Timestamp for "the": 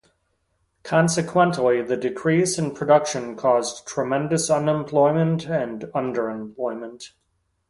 1.83-1.95